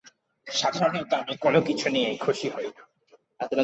সাধারণত 0.47 1.11
আমি 1.13 1.33
কোনোকিছু 1.37 1.87
নিয়ে 1.95 2.09
খুশি 2.17 2.47
হই 2.55 2.67
না। 2.75 2.83